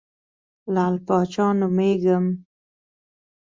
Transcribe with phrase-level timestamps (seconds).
[0.73, 2.25] لعل پاچا نومېږم.